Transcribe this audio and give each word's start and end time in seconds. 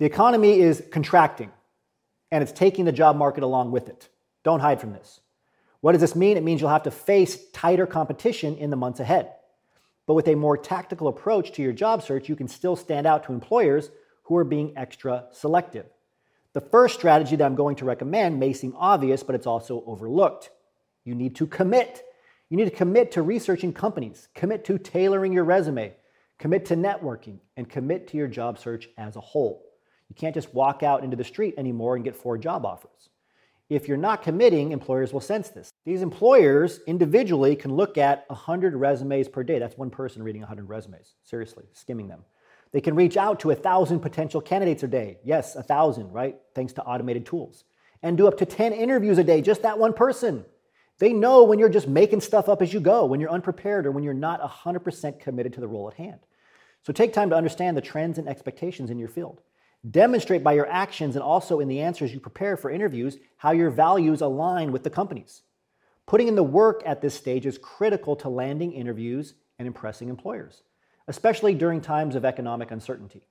The 0.00 0.06
economy 0.06 0.58
is 0.58 0.82
contracting 0.90 1.50
and 2.32 2.42
it's 2.42 2.52
taking 2.52 2.86
the 2.86 2.92
job 2.92 3.16
market 3.16 3.44
along 3.44 3.70
with 3.70 3.90
it. 3.90 4.08
Don't 4.42 4.60
hide 4.60 4.80
from 4.80 4.94
this. 4.94 5.20
What 5.82 5.92
does 5.92 6.00
this 6.00 6.16
mean? 6.16 6.38
It 6.38 6.42
means 6.42 6.62
you'll 6.62 6.70
have 6.70 6.84
to 6.84 6.90
face 6.90 7.50
tighter 7.50 7.86
competition 7.86 8.56
in 8.56 8.70
the 8.70 8.76
months 8.76 8.98
ahead. 8.98 9.30
But 10.06 10.14
with 10.14 10.26
a 10.28 10.36
more 10.36 10.56
tactical 10.56 11.08
approach 11.08 11.52
to 11.52 11.62
your 11.62 11.74
job 11.74 12.02
search, 12.02 12.30
you 12.30 12.34
can 12.34 12.48
still 12.48 12.76
stand 12.76 13.06
out 13.06 13.24
to 13.24 13.34
employers 13.34 13.90
who 14.22 14.38
are 14.38 14.44
being 14.44 14.72
extra 14.74 15.26
selective. 15.32 15.84
The 16.54 16.62
first 16.62 16.94
strategy 16.94 17.36
that 17.36 17.44
I'm 17.44 17.54
going 17.54 17.76
to 17.76 17.84
recommend 17.84 18.40
may 18.40 18.54
seem 18.54 18.74
obvious, 18.78 19.22
but 19.22 19.34
it's 19.34 19.46
also 19.46 19.84
overlooked. 19.86 20.48
You 21.04 21.14
need 21.14 21.36
to 21.36 21.46
commit. 21.46 22.02
You 22.48 22.56
need 22.56 22.64
to 22.64 22.70
commit 22.70 23.12
to 23.12 23.22
researching 23.22 23.74
companies, 23.74 24.28
commit 24.34 24.64
to 24.64 24.78
tailoring 24.78 25.34
your 25.34 25.44
resume, 25.44 25.92
commit 26.38 26.64
to 26.66 26.74
networking, 26.74 27.40
and 27.54 27.68
commit 27.68 28.08
to 28.08 28.16
your 28.16 28.28
job 28.28 28.58
search 28.58 28.88
as 28.96 29.16
a 29.16 29.20
whole. 29.20 29.66
You 30.10 30.16
can't 30.16 30.34
just 30.34 30.52
walk 30.52 30.82
out 30.82 31.02
into 31.02 31.16
the 31.16 31.24
street 31.24 31.54
anymore 31.56 31.94
and 31.94 32.04
get 32.04 32.16
four 32.16 32.36
job 32.36 32.66
offers. 32.66 33.08
If 33.70 33.86
you're 33.86 33.96
not 33.96 34.22
committing, 34.22 34.72
employers 34.72 35.12
will 35.12 35.20
sense 35.20 35.48
this. 35.48 35.70
These 35.86 36.02
employers 36.02 36.80
individually 36.88 37.54
can 37.54 37.72
look 37.72 37.96
at 37.96 38.24
100 38.28 38.74
resumes 38.74 39.28
per 39.28 39.44
day. 39.44 39.60
That's 39.60 39.78
one 39.78 39.90
person 39.90 40.24
reading 40.24 40.42
100 40.42 40.68
resumes, 40.68 41.14
seriously, 41.22 41.66
skimming 41.72 42.08
them. 42.08 42.24
They 42.72 42.80
can 42.80 42.96
reach 42.96 43.16
out 43.16 43.38
to 43.40 43.48
1,000 43.48 44.00
potential 44.00 44.40
candidates 44.40 44.82
a 44.82 44.88
day. 44.88 45.18
Yes, 45.24 45.54
1,000, 45.54 46.12
right? 46.12 46.36
Thanks 46.56 46.72
to 46.74 46.82
automated 46.82 47.24
tools. 47.24 47.64
And 48.02 48.16
do 48.16 48.26
up 48.26 48.36
to 48.38 48.46
10 48.46 48.72
interviews 48.72 49.18
a 49.18 49.24
day, 49.24 49.40
just 49.40 49.62
that 49.62 49.78
one 49.78 49.92
person. 49.92 50.44
They 50.98 51.12
know 51.12 51.44
when 51.44 51.60
you're 51.60 51.68
just 51.68 51.86
making 51.88 52.20
stuff 52.20 52.48
up 52.48 52.62
as 52.62 52.74
you 52.74 52.80
go, 52.80 53.04
when 53.04 53.20
you're 53.20 53.30
unprepared, 53.30 53.86
or 53.86 53.92
when 53.92 54.02
you're 54.02 54.12
not 54.12 54.42
100% 54.42 55.20
committed 55.20 55.52
to 55.52 55.60
the 55.60 55.68
role 55.68 55.88
at 55.88 55.94
hand. 55.94 56.20
So 56.82 56.92
take 56.92 57.12
time 57.12 57.30
to 57.30 57.36
understand 57.36 57.76
the 57.76 57.82
trends 57.82 58.18
and 58.18 58.28
expectations 58.28 58.90
in 58.90 58.98
your 58.98 59.08
field. 59.08 59.40
Demonstrate 59.88 60.44
by 60.44 60.52
your 60.52 60.68
actions 60.68 61.16
and 61.16 61.22
also 61.22 61.60
in 61.60 61.68
the 61.68 61.80
answers 61.80 62.12
you 62.12 62.20
prepare 62.20 62.56
for 62.56 62.70
interviews 62.70 63.16
how 63.38 63.52
your 63.52 63.70
values 63.70 64.20
align 64.20 64.72
with 64.72 64.82
the 64.82 64.90
company's. 64.90 65.42
Putting 66.06 66.28
in 66.28 66.34
the 66.34 66.42
work 66.42 66.82
at 66.84 67.00
this 67.00 67.14
stage 67.14 67.46
is 67.46 67.56
critical 67.56 68.14
to 68.16 68.28
landing 68.28 68.72
interviews 68.72 69.34
and 69.58 69.66
impressing 69.66 70.08
employers, 70.08 70.62
especially 71.08 71.54
during 71.54 71.80
times 71.80 72.14
of 72.14 72.26
economic 72.26 72.70
uncertainty. 72.70 73.22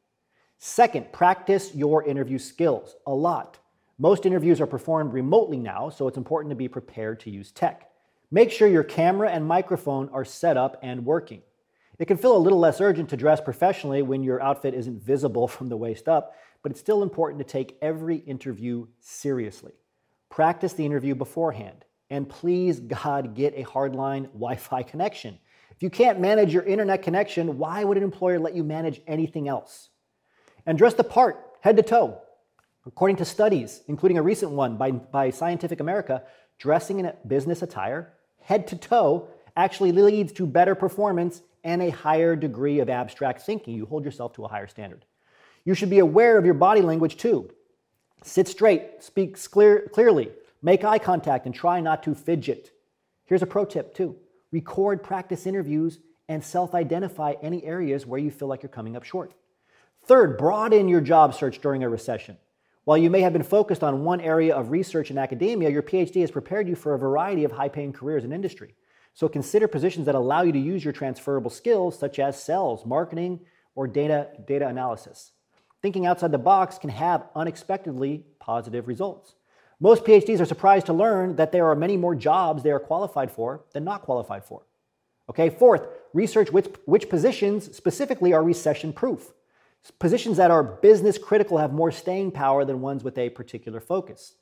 Second, 0.58 1.14
practice 1.14 1.76
your 1.76 2.04
interview 2.04 2.40
skills 2.40 2.96
a 3.06 3.14
lot. 3.14 3.60
Most 4.00 4.26
interviews 4.26 4.60
are 4.60 4.66
performed 4.66 5.14
remotely 5.14 5.58
now, 5.58 5.90
so 5.90 6.08
it's 6.08 6.18
important 6.18 6.52
to 6.52 6.56
be 6.56 6.68
prepared 6.68 7.20
to 7.20 7.30
use 7.30 7.52
tech. 7.52 7.92
Make 8.32 8.50
sure 8.50 8.68
your 8.68 8.84
camera 8.84 9.30
and 9.30 9.46
microphone 9.46 10.10
are 10.10 10.26
set 10.26 10.58
up 10.58 10.80
and 10.82 11.06
working. 11.06 11.42
It 12.00 12.08
can 12.08 12.18
feel 12.18 12.36
a 12.36 12.40
little 12.40 12.60
less 12.60 12.80
urgent 12.80 13.10
to 13.10 13.18
dress 13.18 13.42
professionally 13.42 14.02
when 14.02 14.24
your 14.24 14.42
outfit 14.42 14.74
isn't 14.74 15.04
visible 15.04 15.48
from 15.56 15.68
the 15.70 15.78
waist 15.78 16.08
up, 16.08 16.34
but 16.64 16.72
it's 16.72 16.80
still 16.80 17.04
important 17.04 17.40
to 17.40 17.52
take 17.52 17.78
every 17.82 18.18
interview 18.18 18.88
seriously. 19.00 19.74
Practice 20.30 20.74
the 20.74 20.86
interview 20.86 21.14
beforehand, 21.14 21.86
and 22.10 22.28
please, 22.28 22.80
God, 22.80 23.36
get 23.36 23.54
a 23.56 23.64
hardline 23.64 24.24
Wi 24.28 24.56
Fi 24.56 24.84
connection. 24.84 25.38
If 25.72 25.84
you 25.84 25.90
can't 25.90 26.20
manage 26.20 26.54
your 26.54 26.64
internet 26.64 27.04
connection, 27.04 27.58
why 27.58 27.84
would 27.84 27.98
an 27.98 28.04
employer 28.04 28.40
let 28.40 28.56
you 28.56 28.64
manage 28.64 29.02
anything 29.08 29.48
else? 29.48 29.90
And 30.66 30.78
dress 30.78 30.94
the 30.94 31.04
part, 31.04 31.38
head 31.62 31.78
to 31.78 31.84
toe. 31.84 32.22
According 32.86 33.18
to 33.18 33.26
studies, 33.26 33.82
including 33.88 34.18
a 34.18 34.22
recent 34.22 34.52
one 34.52 34.78
by, 34.78 34.92
by 34.92 35.30
Scientific 35.30 35.80
American, 35.80 36.20
dressing 36.58 37.00
in 37.00 37.12
business 37.28 37.62
attire, 37.62 38.14
head 38.42 38.68
to 38.68 38.76
toe, 38.76 39.30
actually 39.56 39.92
leads 39.92 40.34
to 40.34 40.46
better 40.46 40.76
performance 40.76 41.42
and 41.64 41.82
a 41.82 41.90
higher 41.90 42.36
degree 42.36 42.80
of 42.80 42.90
abstract 42.90 43.42
thinking. 43.42 43.76
You 43.76 43.86
hold 43.86 44.06
yourself 44.06 44.34
to 44.34 44.46
a 44.46 44.48
higher 44.48 44.68
standard. 44.68 45.06
You 45.66 45.74
should 45.74 45.90
be 45.90 46.00
aware 46.00 46.38
of 46.38 46.46
your 46.46 46.54
body 46.54 46.82
language 46.82 47.18
too. 47.18 47.50
Sit 48.24 48.48
straight, 48.48 49.04
speak 49.04 49.42
clear, 49.50 49.90
clearly, 49.94 50.32
make 50.62 50.84
eye 50.84 51.00
contact, 51.00 51.46
and 51.46 51.56
try 51.56 51.80
not 51.80 52.04
to 52.04 52.16
fidget. 52.16 52.72
Here's 53.26 53.42
a 53.42 53.48
pro 53.48 53.66
tip 53.66 53.94
too 53.94 54.16
record 54.52 55.04
practice 55.04 55.46
interviews 55.46 56.00
and 56.28 56.44
self 56.44 56.76
identify 56.76 57.34
any 57.42 57.64
areas 57.64 58.06
where 58.06 58.20
you 58.20 58.32
feel 58.32 58.48
like 58.48 58.64
you're 58.64 58.70
coming 58.70 58.96
up 58.96 59.04
short. 59.04 59.34
Third, 60.06 60.38
broaden 60.38 60.88
your 60.88 61.02
job 61.02 61.36
search 61.36 61.60
during 61.60 61.84
a 61.84 61.90
recession. 61.90 62.38
While 62.86 62.98
you 62.98 63.10
may 63.10 63.22
have 63.22 63.34
been 63.34 63.44
focused 63.44 63.84
on 63.84 64.04
one 64.04 64.22
area 64.22 64.56
of 64.56 64.72
research 64.72 65.12
in 65.12 65.18
academia, 65.18 65.70
your 65.70 65.84
PhD 65.84 66.22
has 66.22 66.32
prepared 66.32 66.68
you 66.68 66.76
for 66.76 66.94
a 66.94 67.00
variety 67.00 67.44
of 67.44 67.52
high 67.52 67.70
paying 67.70 67.94
careers 67.94 68.24
in 68.24 68.34
industry. 68.34 68.74
So 69.14 69.28
consider 69.28 69.68
positions 69.68 70.06
that 70.06 70.16
allow 70.16 70.44
you 70.44 70.52
to 70.52 70.60
use 70.60 70.84
your 70.84 70.94
transferable 70.94 71.52
skills, 71.52 71.98
such 71.98 72.20
as 72.20 72.42
sales, 72.42 72.86
marketing, 72.86 73.42
or 73.76 73.88
data, 73.88 74.28
data 74.48 74.68
analysis. 74.68 75.32
Thinking 75.82 76.06
outside 76.06 76.32
the 76.32 76.38
box 76.38 76.78
can 76.78 76.90
have 76.90 77.26
unexpectedly 77.36 78.26
positive 78.40 78.88
results. 78.88 79.36
Most 79.80 80.04
PhDs 80.04 80.42
are 80.42 80.46
surprised 80.46 80.88
to 80.88 80.94
learn 80.94 81.38
that 81.38 81.52
there 81.54 81.68
are 81.68 81.76
many 81.76 81.96
more 81.96 82.16
jobs 82.16 82.64
they 82.64 82.72
are 82.72 82.80
qualified 82.80 83.32
for 83.32 83.62
than 83.72 83.86
not 83.86 84.02
qualified 84.02 84.44
for. 84.44 84.64
Okay, 85.30 85.50
fourth, 85.50 85.88
research 86.14 86.52
which, 86.52 86.68
which 86.86 87.08
positions 87.08 87.76
specifically 87.76 88.34
are 88.34 88.44
recession 88.44 88.92
proof. 88.92 89.32
Positions 90.00 90.38
that 90.38 90.52
are 90.52 90.64
business 90.64 91.18
critical 91.18 91.60
have 91.60 91.72
more 91.72 91.92
staying 91.92 92.32
power 92.32 92.66
than 92.66 92.82
ones 92.82 93.04
with 93.04 93.18
a 93.18 93.30
particular 93.30 93.80
focus. 93.80 94.34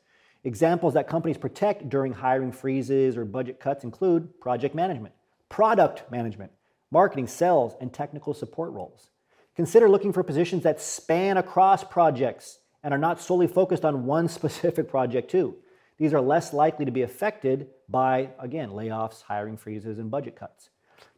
Examples 0.43 0.93
that 0.93 1.07
companies 1.07 1.37
protect 1.37 1.89
during 1.89 2.13
hiring 2.13 2.51
freezes 2.51 3.17
or 3.17 3.25
budget 3.25 3.59
cuts 3.59 3.83
include 3.83 4.39
project 4.39 4.75
management, 4.75 5.13
product 5.49 6.09
management, 6.11 6.51
marketing, 6.91 7.27
sales, 7.27 7.75
and 7.81 7.93
technical 7.93 8.33
support 8.33 8.71
roles. 8.71 9.09
Consider 9.55 9.89
looking 9.89 10.13
for 10.13 10.23
positions 10.23 10.63
that 10.63 10.79
span 10.79 11.37
across 11.37 11.83
projects 11.83 12.59
and 12.83 12.93
are 12.93 12.99
not 12.99 13.19
solely 13.19 13.47
focused 13.47 13.83
on 13.83 14.05
one 14.05 14.27
specific 14.29 14.87
project, 14.87 15.31
too. 15.31 15.55
These 15.97 16.13
are 16.13 16.21
less 16.21 16.53
likely 16.53 16.85
to 16.85 16.91
be 16.91 17.01
affected 17.01 17.67
by, 17.89 18.29
again, 18.39 18.69
layoffs, 18.69 19.23
hiring 19.23 19.57
freezes, 19.57 19.97
and 19.97 20.11
budget 20.11 20.35
cuts. 20.35 20.69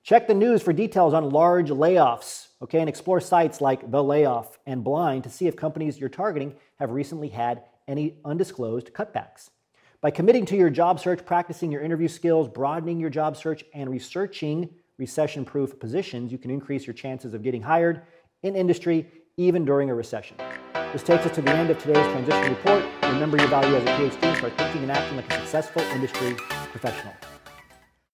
Check 0.04 0.28
the 0.28 0.34
news 0.34 0.64
for 0.64 0.72
details 0.72 1.14
on 1.14 1.30
large 1.30 1.70
layoffs, 1.70 2.39
okay, 2.62 2.80
and 2.80 2.90
explore 2.90 3.22
sites 3.22 3.62
like 3.62 3.90
The 3.90 4.04
Layoff 4.04 4.60
and 4.66 4.84
Blind 4.84 5.24
to 5.24 5.30
see 5.30 5.48
if 5.48 5.56
companies 5.56 6.00
you're 6.00 6.10
targeting 6.10 6.56
have 6.80 6.92
recently 6.92 7.30
had 7.30 7.64
any 7.88 8.18
undisclosed 8.26 8.94
cutbacks. 8.94 9.50
By 10.02 10.12
committing 10.12 10.46
to 10.46 10.56
your 10.56 10.70
job 10.70 11.00
search, 11.00 11.26
practicing 11.26 11.72
your 11.72 11.82
interview 11.82 12.08
skills, 12.08 12.48
broadening 12.48 13.00
your 13.00 13.10
job 13.10 13.36
search, 13.36 13.66
and 13.74 13.90
researching 13.90 14.70
recession 14.98 15.44
proof 15.46 15.80
positions, 15.80 16.32
you 16.32 16.38
can 16.38 16.52
increase 16.52 16.86
your 16.88 16.94
chances 16.94 17.34
of 17.34 17.44
getting 17.44 17.62
hired 17.62 18.04
in 18.44 18.56
industry 18.56 19.08
even 19.38 19.66
during 19.66 19.90
a 19.90 19.96
recession. 19.96 20.38
This 20.94 21.04
takes 21.04 21.26
us 21.26 21.36
to 21.36 21.42
the 21.42 21.52
end 21.52 21.70
of 21.70 21.80
today's 21.80 22.06
transition 22.12 22.50
report. 22.50 22.84
Remember 23.04 23.38
your 23.38 23.48
value 23.48 23.76
as 23.76 23.84
a 23.84 23.88
PhD 23.88 24.38
start 24.38 24.58
thinking 24.58 24.84
and 24.84 24.92
acting 24.92 25.18
like 25.18 25.32
a 25.32 25.40
successful 25.40 25.82
industry 25.82 26.36
professional. 26.72 27.14